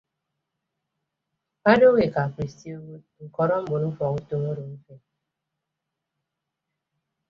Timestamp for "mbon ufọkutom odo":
3.63-4.63